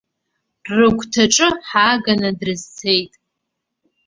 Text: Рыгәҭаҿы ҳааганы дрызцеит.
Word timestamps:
Рыгәҭаҿы 0.75 1.47
ҳааганы 1.67 2.29
дрызцеит. 2.39 3.13